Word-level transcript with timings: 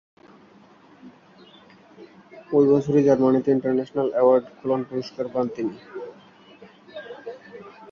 ওই 2.51 2.65
বছরই 2.71 3.05
জার্মানিতে 3.07 3.49
ইন্টারন্যাশনাল 3.51 4.07
অ্যাওয়ার্ড 4.13 4.45
কোলন 4.59 4.81
পুরস্কার 4.89 5.25
পান 5.33 5.45
তিনি। 5.55 5.75